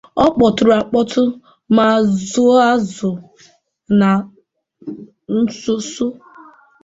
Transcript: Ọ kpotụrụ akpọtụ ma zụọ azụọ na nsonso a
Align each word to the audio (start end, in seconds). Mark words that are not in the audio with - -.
Ọ 0.23 0.25
kpotụrụ 0.33 0.71
akpọtụ 0.79 1.21
ma 1.75 1.85
zụọ 2.29 2.51
azụọ 2.71 3.11
na 3.99 4.09
nsonso 5.39 6.07
a 6.13 6.15